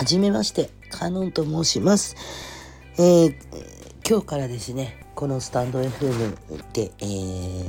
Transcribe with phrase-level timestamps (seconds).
[0.00, 2.16] はじめまして、カノンと申します。
[2.96, 3.34] えー、
[4.08, 6.36] 今日からですね、このスタンド FM
[6.72, 7.68] で、えー、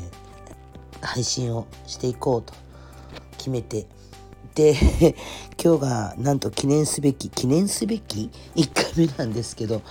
[1.01, 2.53] 配信をしていこうと
[3.37, 3.85] 決めて、
[4.55, 4.73] で、
[5.61, 9.81] 今日がなんと記念すべき、記念すべき？1回目なんですけど、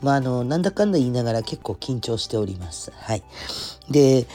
[0.00, 2.92] まあ、あの、なんだかんだ言いながら結構緊張しております。
[2.96, 3.22] はい。
[3.90, 4.26] で、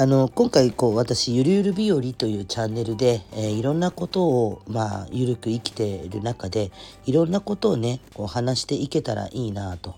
[0.00, 6.72] あの今回こう私ゆるゆる日和というチャンネルで、えー、いろんなことをまあゆるく生きている中で
[7.04, 9.96] いろんなことをねこう話していけたらいいなと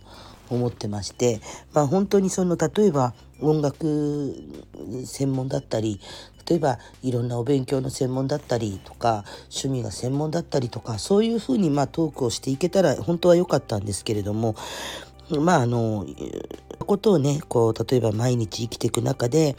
[0.51, 1.41] 思ってまして、
[1.73, 4.35] まあ、本当にその例えば音楽
[5.07, 6.01] 専門だったり
[6.49, 14.57] 例えばいろんなお勉強の専門だったりとか趣味が専門だったりとかそういうふうにまトークをしていけたら本当は良かったんですけれども
[15.41, 16.07] まああの
[16.87, 19.57] ことをねこう例えば毎日生きていく中で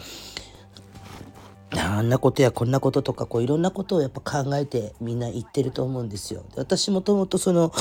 [1.72, 6.44] あんなことやこんなこととかこういろんなことをやっぱ考えてみんな言ってると思うんですよ。
[6.56, 7.72] 私もともとその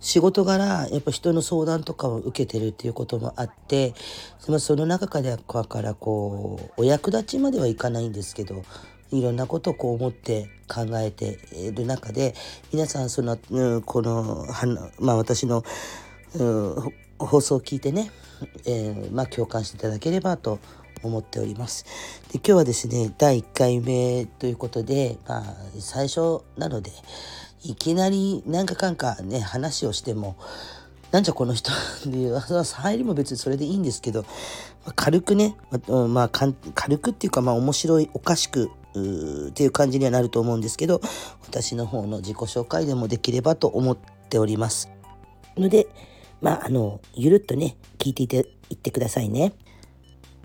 [0.00, 3.94] 仕事柄やっぱ人の相談とかを受けてるっていうこともあって
[4.38, 8.62] その中からからこうお役立ちまではいかないんですけど
[9.10, 12.34] いろんなことをこう思って考えている中で
[12.72, 14.46] 皆さんその、うん、この
[14.98, 15.64] まあ私の、
[16.34, 18.10] うん、放送を聞いてね、
[18.66, 20.58] えー、まあ共感していただければと
[21.02, 21.84] 思っております。
[22.32, 25.44] で今日はですね第1回目ということで、まあ、
[25.78, 26.90] 最初なので
[27.64, 30.36] いきなりなんかかんかね話をしても
[31.12, 34.24] なんじゃこの人っていう入りも別にそれでいいんですけど
[34.94, 35.56] 軽くね、
[35.88, 36.54] まあ、軽
[36.98, 38.70] くっていうかまあ面白いおかしく
[39.48, 41.00] っていう感じにはなると思うんですけど
[41.46, 43.96] 私の方の自己紹介でもできればと思っ
[44.28, 44.90] ております。
[45.56, 45.86] ので
[46.40, 49.52] まああのゆるっとね聞いていていってくださいね。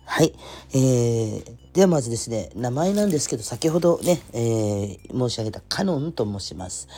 [0.06, 0.34] はい。
[0.74, 6.90] えー、ではまずですね、名前なんですけど、先ほどね、えー、申し上げたカノンと申します。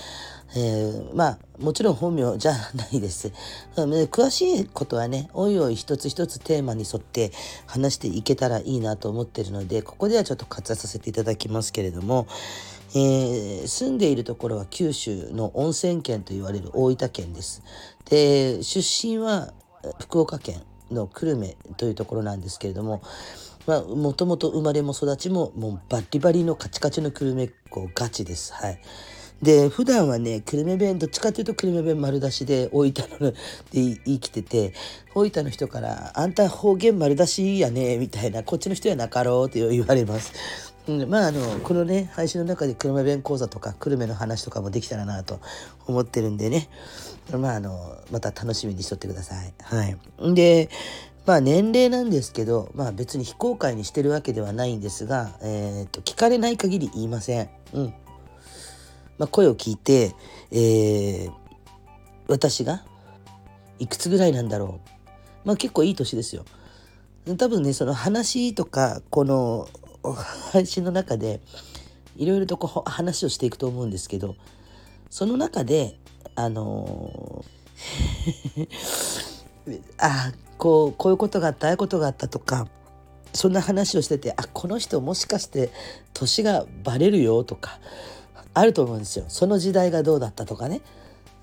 [0.56, 3.32] えー、まあ、もちろん本名じゃないです。
[3.76, 7.32] 詳しいことはね、おいおい一つ一つテーマに沿って
[7.68, 12.28] 話していけたらいいなと思ってるので、ここではちょっと割愛させていただきますけれども、
[12.96, 17.64] えー、住んでいるところは九州の温泉県と言われる大分県です。
[18.10, 19.54] で、出身は
[20.00, 20.62] 福岡県
[20.92, 23.02] の久留米というところなんですけれども
[23.66, 28.54] まあもともと生まれも育ちももうバリバリのカチカチの久留米っ子ガチです。
[28.54, 28.80] はい
[29.42, 33.36] で普段はね久留米弁どっちかというと久留米弁丸出しで大分ので
[34.06, 34.74] 生きてて
[35.14, 40.73] 大分の人から「あんた方言丸出しやね」みたいな「こっちの人やなかろう」って言われます。
[40.88, 45.40] うん、まああのこのね配信の中で久留米弁講座とか久留米の話とかもできたらなと
[45.88, 46.70] 思ってるんでね
[47.32, 49.54] まああのまた楽しみにしとってください。
[49.64, 49.98] はい、
[50.34, 50.70] で
[51.26, 57.50] まあ年齢なんですけど、まあ別に非公開にしてるわけではないんですが、えー、と聞かれない限り言いません。
[57.74, 57.94] うん。
[59.18, 60.14] まあ声を聞いて、
[60.52, 61.32] えー、
[62.28, 62.84] 私が
[63.80, 64.90] いくつぐらいなんだろう。
[65.46, 66.44] まあ結構いい年ですよ。
[67.38, 69.70] 多分ね、その話とか、この
[70.12, 71.40] 配信の中で、
[72.18, 74.36] いろいろとこう話をしていくと思うんですけど、
[75.10, 75.98] その中で、
[76.36, 78.68] あのー、
[79.98, 82.68] あこうこういうことがあったああいうことがあったとか
[83.34, 85.72] そんな話をしててあこの人もしかして
[86.14, 87.80] 年がバレるよとか
[88.54, 90.82] あると思うんですよその時代がどうだったとかね。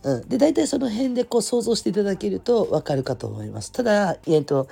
[0.02, 3.70] うん、で大体その辺でこう想像していただけると分かるかと思います。
[3.70, 4.66] ただ、えーと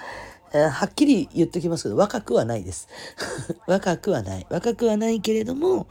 [0.53, 2.89] え、はっきり言っておきますけど若くはないです。
[3.67, 4.47] 若くはない。
[4.51, 5.87] 若くはないけれども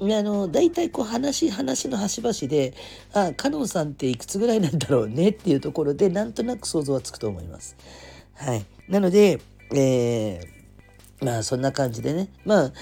[0.00, 2.72] あの大体こう話話の端々で
[3.12, 7.76] 「あカノンさんっていくつぐらいなんだろうね」っていうところでなんとなく想像はつくと思います。
[8.34, 9.40] はい、なので、
[9.74, 12.72] えー、まあそんな感じでねまあ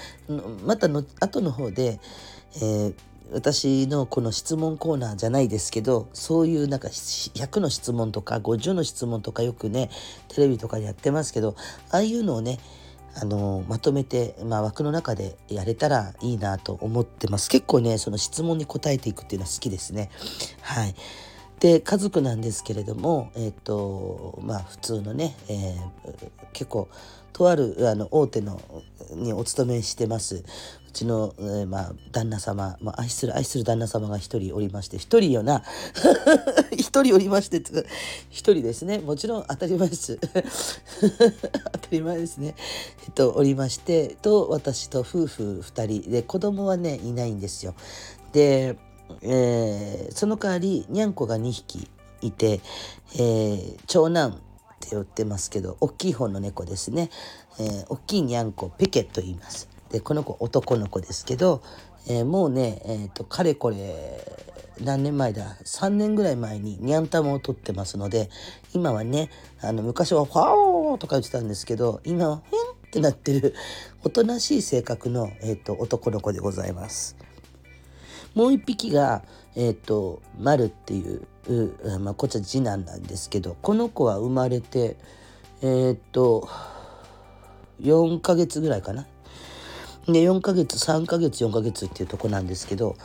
[0.65, 1.99] またの後の方で、
[2.55, 2.93] えー、
[3.31, 9.89] 私のこの質問コーナーじゃないですけどそういうなんか100の質問とか50の質問とかよくね
[10.29, 11.55] テレビとかでやってますけど
[11.91, 12.59] ああいうのをね
[13.15, 17.49] あのまとめて、まあ、枠の中でやれたらいいなと思ってます。
[17.49, 20.09] 結構ねその質問に答えていくっていうのは好きですね。
[20.61, 20.95] はい。
[21.59, 26.87] で家族なんですけれどもえっ、ー、とまあ普通のね、えー、結構
[27.33, 28.61] とあるあの大手の
[29.11, 30.43] にお勤めしてます。
[30.89, 35.63] うちの、えー、まあ、旦那様、まあ、愛する愛する旦那様が一人おりまして一人よな。
[36.75, 37.57] 一人おりまして
[38.31, 38.97] 一人ですね。
[38.97, 40.17] もちろん当たり前です。
[41.71, 42.55] 当たり前ですね。
[43.05, 46.09] えっとおりましてと私と夫婦2人。
[46.09, 47.75] で子供はねいないんですよ。
[48.33, 48.75] で、
[49.21, 51.87] えー、その代わりにゃんこが2匹
[52.21, 52.61] いて、
[53.13, 54.33] えー、長男っ
[54.79, 57.11] て言ってますけど大きい方の猫ですね、
[57.59, 59.68] えー、大きいにゃんこペケと言います。
[59.91, 61.61] でこの子男の子ですけど、
[62.07, 64.23] えー、もうね、えーと、かれこれ
[64.81, 68.29] 何年前だ？3年ぐらい前にニャンタモを撮ってますので
[68.73, 69.29] 今はね
[69.61, 73.53] あの昔は「ファオー」とか言ってたんですけど今は「ふん」ってなってる
[74.03, 77.15] おとなしい性格の、えーと、男の子でございます。
[78.35, 79.23] もう一匹が、
[79.55, 84.97] えーと、丸っていうう、まあ、こっちは次男なんですけどこの子は生まれて
[85.61, 86.47] えっ、ー、と
[87.81, 89.07] 4ヶ月ぐらいかな？
[90.07, 92.95] で4ヶ月3ヶ月4ヶ月っていうとこなんですけど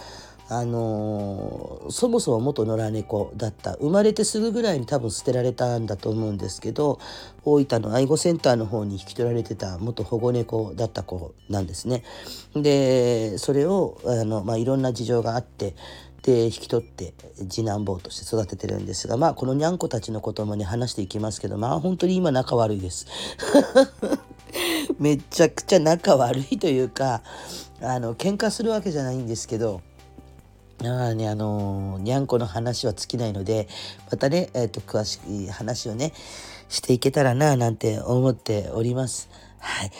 [0.49, 6.99] あのー、そもそも元野良猫だった生まれてすぐぐらいに多分捨てられたんだと思うんですけど
[7.45, 12.05] 大分の愛護センターの方に引き取られてた元保護猫だった子なんですね。
[12.55, 15.75] でそれをあの、まあ、いろんな事情があって
[16.23, 17.15] で引き取って
[17.49, 23.07] 次男坊として育ててるんですがまあこのにゃんこたちのこともね話していきますけどまあ本当に今仲悪いです。
[24.99, 27.23] めちゃくちゃ仲悪いというか
[27.81, 29.83] あの喧嘩するわけじゃないんですけど
[30.83, 33.69] あね、あの、にゃんこの話は尽きないので、
[34.11, 36.13] またね、えっ、ー、と、詳しい話をね、
[36.69, 39.31] していけたらな、なんて思っております。
[39.59, 39.93] はい。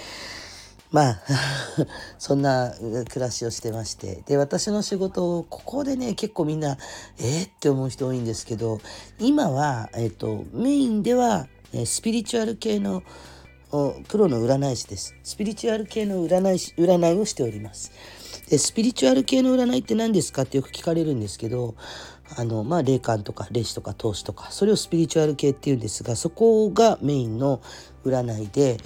[0.91, 1.23] まあ、
[2.19, 4.23] そんな暮らしをしてまして。
[4.27, 6.77] で、私の仕事を、ここでね、結構みんな、
[7.19, 8.81] えー、って思う人多いんですけど、
[9.19, 11.47] 今は、えっ、ー、と、メインでは、
[11.85, 13.03] スピリチュアル系の、
[14.09, 15.17] プロの占い師です。
[15.23, 17.91] スピリチュアル系の占い師占いをしております。
[18.49, 21.75] でスピリチュアル系の占いって何ですかってよく聞かれるんですけど
[22.37, 27.63] あのまあ霊感とか霊視とか投資とかそれをスピリチュアル系っていうんですがそこがメインの
[28.05, 28.79] 占いで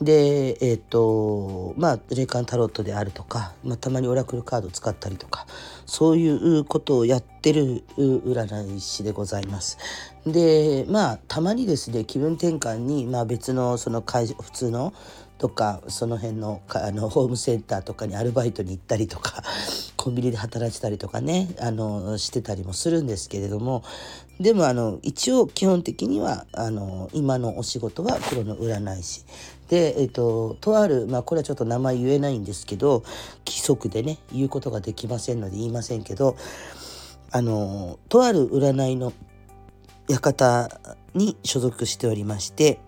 [0.00, 5.46] でえっ、ー、とまあ霊感タロットであるとか、まあ、たまにオラクルカードを使ったりとか
[5.86, 9.78] そういうことをやってる占い師でございます。
[10.26, 14.92] でまあたまにですね気分転換に、まあ、別のその会普通の
[15.38, 19.42] とかその辺のあのホームセンターとかにアルバイトに行ったりとか
[19.96, 23.82] コンビニで働いてたりとかねあのしてたりもするんですけれども
[24.40, 29.24] でもあの一応基本的にはあの今のお仕事はプロの占い師。
[29.68, 33.02] で、えっと、とある、まあ、これはちょっと名前言えないんですけど
[33.46, 36.36] 規則でね言うことができませんので言いませんけど
[37.30, 39.12] あのとある占いの
[40.08, 40.70] 館
[41.14, 42.80] に所属しておりまして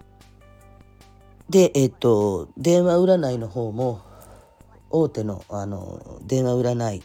[1.50, 4.02] で、えっ、と、電話占いの方も、
[4.88, 7.02] 大手のあの電話占い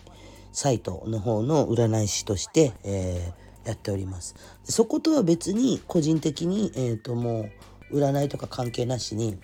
[0.52, 4.36] サイトの方の占い師として、えー、やっております。
[4.64, 7.50] そことは別に個人的に、えーとも
[7.92, 9.38] う占いとか関係なしに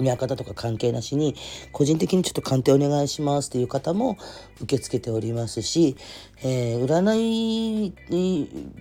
[0.00, 1.36] 親方とか関係なしに
[1.72, 4.16] 個人的にちょっと鑑定お願いしますっていう方も
[4.60, 5.96] 受け付けておりますし、
[6.42, 7.92] えー、占い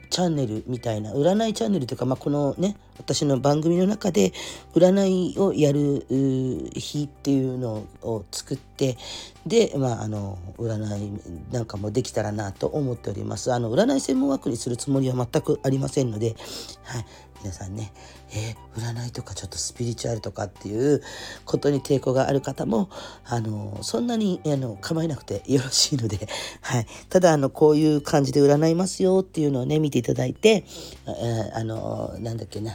[0.10, 4.34] チャンネルみたいな占いチャンネルというか、まあ、このね私の番組の中で
[4.76, 8.98] 占いをやる日っていうのを作って
[9.46, 11.12] で、まあ、あの占い
[11.52, 13.54] なんかもできたらなと思っております。
[13.54, 16.36] あの占い専門枠にするつもりは全くありませんので、
[16.84, 17.06] はい、
[17.42, 17.94] 皆さんね、
[18.32, 21.02] えー、占いとかちょっとスピリチュアルとかっていう
[21.46, 22.90] ことに抵抗がある方も、
[23.26, 26.28] あの、そんなにあの構えなくてよろしいので、
[26.62, 26.88] はい。
[27.10, 30.66] ただ、あの、こういう感じで占いますよっていうのをね、見ていただいて、
[31.08, 32.74] えー、あの、なんだっけな、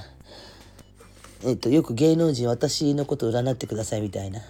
[1.45, 4.39] えっーと、よく芸能人私のこと占ってくださいみたいな。
[4.41, 4.47] なっ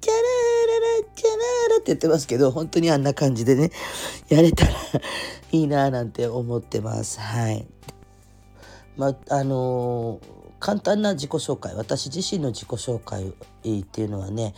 [0.00, 3.70] ちゃらーららっちゃらーらって言ってますけど、本当にあんな感じでね、
[4.28, 4.72] やれたら
[5.52, 7.20] いいなぁなんて思ってます。
[7.20, 7.66] はい。
[8.96, 10.20] まああの
[10.58, 14.54] 簡単な自己紹介私自身の自己紹介っていうのはね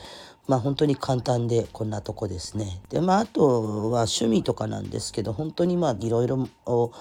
[0.47, 2.81] まあ本当に簡単でこんなとこですね。
[2.89, 6.93] でまああとは趣味とかなんですけど本当にまあいろいろ好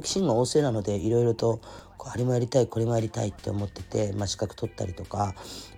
[0.00, 1.60] 奇心が旺盛なのでいろいろと
[2.04, 5.34] あれもやりたいこれもやりたいって思ってて、まあ、資格取ったりとか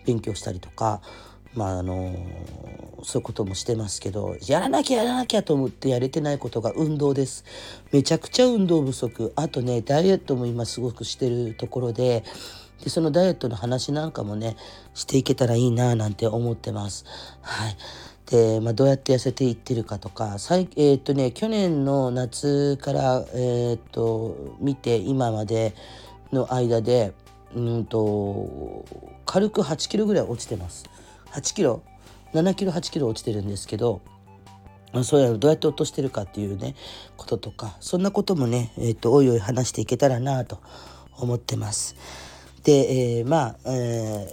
[0.06, 1.00] 勉強したりとか
[1.54, 2.14] まああの
[3.02, 7.44] そういうこともしてますけどやらなきゃやらなきゃと思ってやれてないことが運動です。
[7.92, 9.32] めちゃくちゃ運動不足。
[9.36, 12.24] あとねダイエットも今すごくしてるところで
[12.82, 14.56] でそのダイエットの話なんかもね
[14.94, 17.04] していけたらいいななんて思ってます。
[17.42, 17.76] はい。
[18.26, 25.74] で、まあ、どうやって痩せていってるかとか最えー、っとね去年の夏から、えー、っと見て今まで
[26.32, 27.12] の間で
[27.54, 28.84] うんと
[29.26, 30.93] 軽く8キロぐらい落ちてます。
[31.34, 31.82] 8キロ
[32.32, 34.00] 7キロ8キロ落ちてるんですけど
[35.02, 36.76] そうやどうやって落としてるかっていうね
[37.16, 40.60] こととかそんなこともね、えーと、おいおい話していけたらなと
[41.16, 41.96] 思ってます。
[42.62, 44.26] で、えー、まあ、え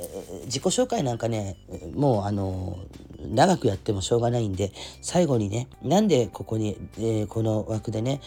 [0.43, 1.57] ー、自己紹介なんかね
[1.95, 2.79] もうあの
[3.19, 8.21] 長くやってもしょうがないんで最後にねなんでここに、えー、この枠でね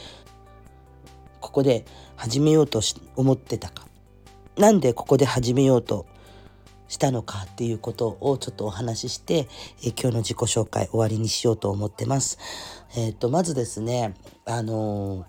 [1.40, 2.81] ここで始めようと
[3.16, 3.87] 思ってたか
[4.59, 6.07] なんでここで始めようと
[6.95, 9.49] したのかっていうことをちょっとお話しして、
[9.83, 12.39] え今日の自己紹介終わりにしようと思ってます。
[12.97, 15.27] えっ、とまずですねあの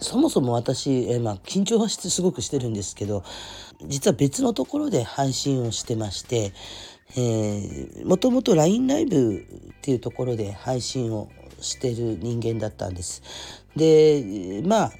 [0.00, 3.24] そもそも私、えまあ、緊張はしてすごくしてるんですけど
[3.86, 6.52] 実は別のところで配信をしてまして
[7.14, 11.28] えー、もともと LINE ライブっていうところで配信を
[11.60, 13.22] してる人間だったんです。
[13.76, 14.92] でまあ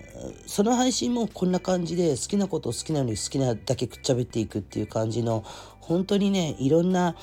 [0.47, 5.45] その配信もこんな感じで好きなことを好きなのに好きなだけくっちゃべっていくっていう感じの
[5.83, 7.15] 本当にねいろんな、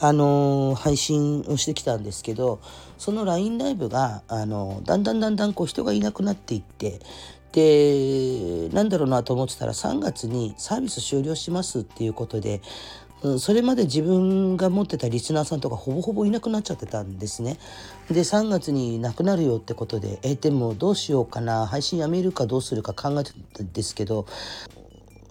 [0.00, 2.60] あのー、配信をしてきたんですけど
[2.98, 7.00] その LINE ライブが、あのー、だんだんだんだんこう人がいなくなっていって
[7.52, 12.62] でなんだろうなと思ってたら3月にサービス終了しますっていうことで
[13.38, 17.56] それまで自分が持ってたリスナーさんとかほぼほぼいなくなっちゃってたんですね。
[18.08, 24.26] で3月になくなるよってことでえでもどうしようかな配信やめるかどうするか考えてたんですけど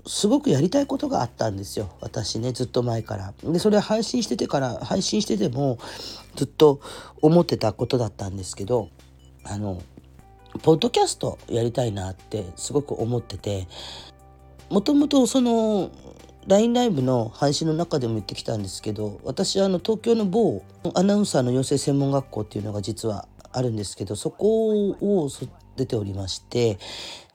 [0.05, 3.33] すごくやりたいことがあったんですよ私ねずっと前から。
[3.43, 5.77] でそれ配信しててから配信してても
[6.35, 6.81] ずっと
[7.21, 8.89] 思ってたことだったんですけど
[9.43, 9.81] あの
[10.63, 13.67] ポッドキャストやりたいなってすごく思ってて
[14.69, 15.91] もともとその
[16.47, 20.63] LINE ライブの配信の中でも言ってきたんですけど私はあの東京の某
[20.95, 25.29] アナウンサーの養成専門学校っていうのが実はあるんですけどそこを
[25.75, 26.79] 出ておりまして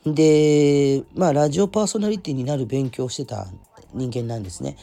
[0.06, 3.48] でまあラジオパーソナリティになる勉強をしてた
[3.92, 4.76] 人間なんですね。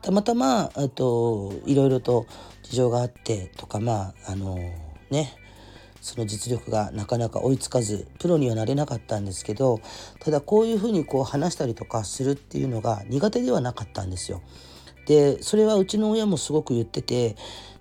[0.00, 2.26] たまたまあといろいろと
[2.62, 4.56] 事情があってとかまああの
[5.10, 5.36] ね
[6.00, 9.80] その実力がなかなか追いつかずプロにはなれなかったんですけど
[10.20, 14.42] ただこういうふうにこう話したりとかするっていうのが苦手ではなかったんですよ。
[15.06, 17.36] でそれはうちの親もすごく言ってて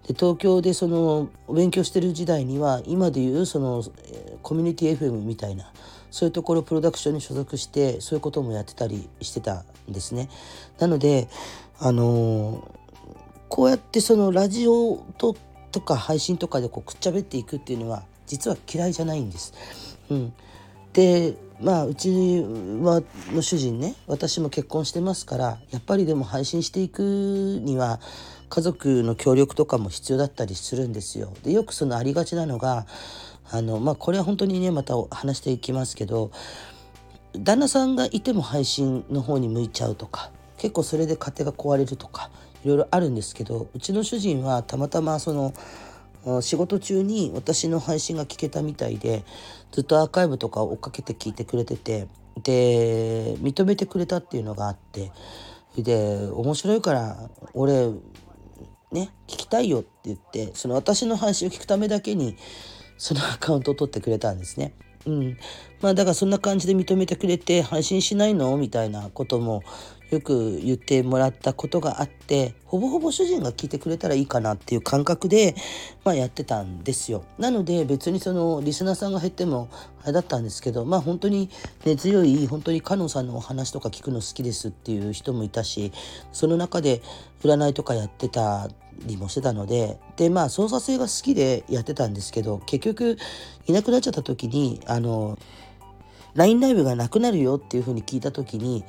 [0.08, 3.84] で東京でその勉強してる時代には今でいうその
[4.41, 5.72] コミュニティ FM みたいな
[6.10, 10.29] そういうところプロダクションに所属してそういうこともやってたりしてたんですね。
[10.79, 11.27] なので
[11.79, 12.67] あの
[13.48, 15.36] こうやってそのラジオと
[15.72, 19.53] とか配信とかでこうくっちゃべっていくっていうのは実は嫌いじゃないんです。
[20.10, 20.34] うん、
[20.93, 22.10] でまあうち
[22.81, 23.01] は
[23.34, 27.01] の主人ね私も結婚してますからやっぱりでも配信していく
[27.62, 28.00] には
[28.51, 31.34] 家族の協力とかも必要だったりするんですよ。
[31.43, 32.86] でよくそのありがちなのが
[33.50, 36.31] あのまあこれは本当にねまた話していきますけど
[37.34, 42.29] 旦那さんがいても配信の方に向いちゃうとか結構それで家庭が壊れるとか
[42.65, 45.53] いろいろあるんですけどうちの主人はたまたまその
[46.41, 49.24] 仕事中に私の配信が聞けたみたいで
[49.72, 52.08] ずっとアーカイブとかを追っかけて聞いてくれてて
[52.43, 55.12] で認めてくれたっていうのがあって
[55.77, 57.89] で面白いから俺
[58.91, 62.38] ね聞きたいよって言ってその私の話を聞くためだけに
[62.98, 64.74] そのアカウントを取ってくれたんですね。
[65.05, 65.38] うん、
[65.81, 68.55] まあだからそんな感じで認めてくれて配信しないの？
[68.57, 69.63] みたいなことも
[70.12, 75.56] よく言ってもらったことがあってほぼほぼ主人が聞いてくれたらいいかなっていう感覚で、
[76.03, 77.24] まあ、やってたんですよ。
[77.39, 79.70] なので別にそのリスナーさんが減っても
[80.03, 81.50] あれだったんですけどまあ本当に
[81.86, 85.94] 根強い本当にカノンさんのお話とか聞くの好きですっていう人もいたし
[86.34, 87.01] その中で
[87.44, 88.68] 占いとかやってた
[89.06, 93.18] りもしてたのででまあ操作性が好きでやってたんですけど結局
[93.68, 95.38] いなくなっちゃった時にあの
[96.36, 98.84] LINE ライブがなくなるよっていうふうに聞いた時に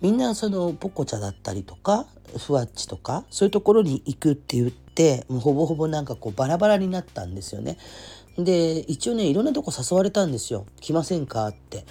[0.00, 7.78] みんなそのポコチャだったりとかふわっちとかそういうところに行くって言ってもうほぼほぼなんかこうバラバラになったんですよね。
[8.38, 11.84] で一応ねいろんなとこ誘われたんですよ「来ませんか?」って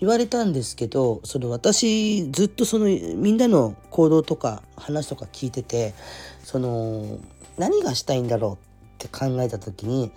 [0.00, 5.94] 言われたんですけどその私ずっとそのみんなの行動とか話とか聞いてて
[6.42, 7.18] その
[7.58, 10.10] 何がしたいんだろうって考えた時に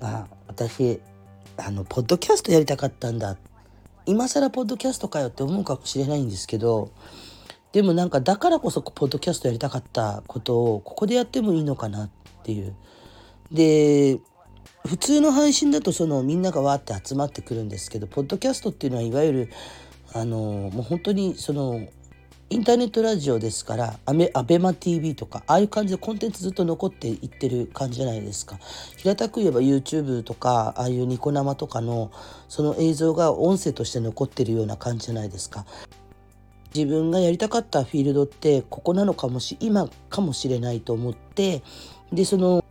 [0.00, 1.00] あ私
[1.56, 3.38] あのポッドキャストやりたかったんだっ
[4.06, 6.90] 今更ポッドキャストかよって思うかもしれないんですけど
[7.72, 12.10] でもなんかだからこそポッドキャストやりたかったことをここでやってもいいのかなっ
[12.42, 12.74] ていう。
[13.52, 14.18] で
[14.86, 19.50] 普通の配信だとそのみんながわーって集まってくるんですけどポッドキャストっていうのはいわゆる
[20.12, 21.86] あのもう本当にその
[22.48, 28.56] インターネットラジオですからアメアベマ TV とかああいう感じでコンテンツずっと残っていってる感じじゃないですか。
[28.96, 32.12] 平たく言えば YouTube とかああいうニコ生とかの
[32.48, 35.66] その映像が音声として残ってるような感じじゃないですか。
[36.72, 41.64] 自分がやりたかったフィールドってここなのかもし今かもしれないと思って
[42.12, 42.64] でその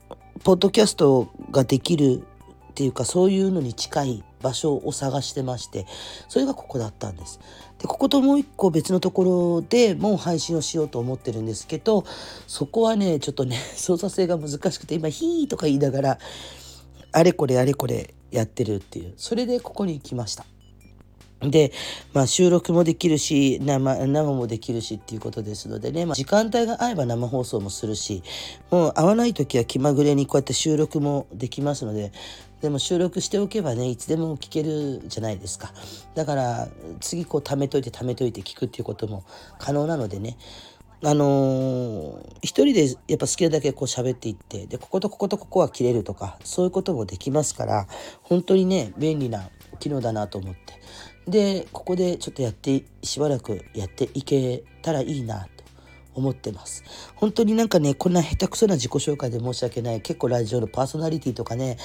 [0.46, 2.24] ポッドキャストができる
[2.72, 5.88] っていうかそういうのに近い場所を探してまして
[6.30, 7.40] それがここだったんです。
[7.80, 9.24] でここともう一個別のとこ
[9.58, 12.06] ろでもう配信をしようと思ってるんですけど
[12.48, 16.20] そこはねちょっとね 操作性が難しくて今「ヒー」とか言いながら
[17.12, 20.46] あれこれあれこれやってるっていうそれでここに来ました。
[21.42, 21.72] で、
[22.14, 28.24] まあ、収録もできるし生生もできるしっていうことですのでね、まあ、時間帯が合えば生放送もするし
[28.72, 32.12] もう合わない時は気まぐれにこうやって収録もできますので
[32.62, 35.72] でも収録しておけばねいつでも聞けるじゃないですか。
[36.16, 36.68] だから
[37.00, 39.24] 次こう貯めといて貯めといて聞くっていうことも
[39.60, 40.38] 可能なのでね。
[41.04, 47.86] あのー、一人でやっぱ好きなだけこう喋っていってでこことこことここは切れるとかそういうこともできますから
[48.24, 49.50] 本当にね便利な
[49.80, 50.82] 機能だなと思って。
[51.28, 55.64] でここでちょっとやってしばらくやっていけたらいいなと
[56.14, 56.84] 思ってます。
[57.16, 60.02] 本当になんかねこんな下手くそな自己紹介で申し訳ない。
[60.02, 61.78] 結構ラジオのパーソナリティとかね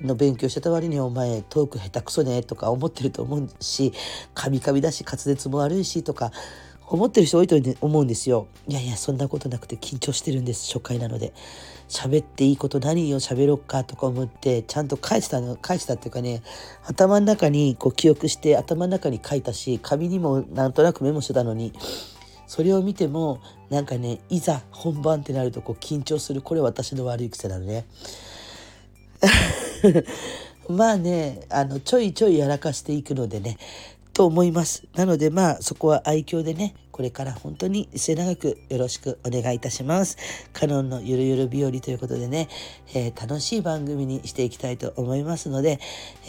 [0.00, 3.92] の勉強してた割にお前トーク下手くそねとか思ってると思うし
[4.34, 6.32] カビカビだし滑舌も悪いしとか
[6.86, 8.46] 思ってる人多いと思うんですよ。
[8.68, 11.32] いやいや、そんなことなくて緊張してるんです、初回なので。
[11.88, 16.42] 喋っていいこと何を喋ろうかとか思って、ちゃんと返したの、返したっていうかね、
[16.86, 21.72] 頭の中にこう記憶して、頭の中に書いたし、紙にもなんとなくメモしてたのに、
[22.46, 26.42] それを見ても、なんかね、いざ本番ってなるとこう緊張する。
[26.42, 27.86] これ私の悪い癖なのね。
[30.68, 33.58] まあね、あの、ちょいちょいやらかしていくのでね、
[34.14, 34.86] と思います。
[34.94, 40.16] なのでまあそこは愛嬌でね、これから本当に末永くよろしくお願いいたします。
[40.52, 42.48] カノンのゆるゆる日和ということでね、
[42.94, 45.80] えー、楽しい番組にしていきたいと思いますので、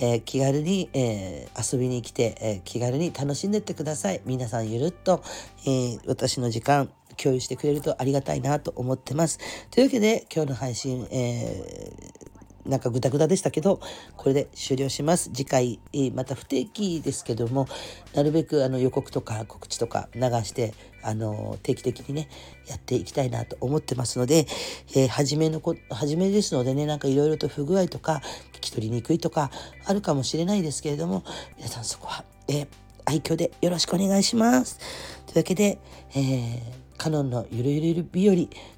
[0.02, 4.22] えー、気軽に、えー、遊びに来て、え気軽に楽しんでってください。
[4.26, 5.24] 皆さんゆるっと、
[5.68, 9.40] え私の時間、共有してくれるとありがたいなと思ってます。
[9.70, 12.35] というわけで今日の配信、えー
[12.66, 13.80] なんかグダグダでしたけど、
[14.18, 15.30] これで終了します。
[15.34, 15.80] 次回、
[16.14, 17.68] また不定期ですけども、
[18.14, 22.30] なるべくあの予告とか告知とか流して、あの、定期的にね、
[22.68, 24.48] やっていきたいなと思ってますので、
[24.96, 28.22] えー、初めのこ、初めですのでね、なんかいろいろと不具合とか、
[28.54, 29.52] 聞き取りにくいとか、
[29.86, 31.24] あるかもしれないですけれども、
[31.58, 32.68] 皆さんそこは、えー、
[33.06, 34.80] 愛嬌でよろしくお願いします。
[35.28, 35.78] というわけで、
[36.16, 36.62] えー、
[36.98, 38.36] カノンのゆるゆる日和、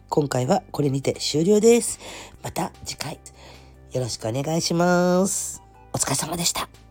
[0.09, 1.99] 今回はこれにて終了です。
[2.43, 3.19] また次回。
[3.93, 5.61] よろしくお願いします。
[5.93, 6.86] お疲れ様でした。